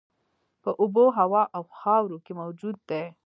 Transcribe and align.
په 0.63 0.69
اوبو، 0.81 1.05
هوا 1.17 1.43
او 1.55 1.63
خاورو 1.77 2.17
کې 2.25 2.33
موجود 2.41 2.77
دي. 2.89 3.03